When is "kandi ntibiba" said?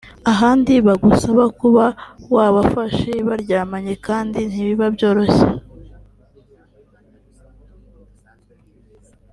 4.07-4.87